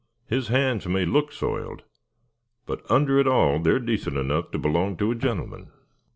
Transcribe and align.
His 0.25 0.47
hands 0.47 0.87
may 0.87 1.05
look 1.05 1.31
soiled, 1.31 1.83
but 2.65 2.81
under 2.89 3.19
it 3.19 3.27
all 3.27 3.59
they're 3.59 3.77
decent 3.77 4.17
enough 4.17 4.49
to 4.49 4.57
belong 4.57 4.97
to 4.97 5.11
a 5.11 5.15
gentleman." 5.15 5.69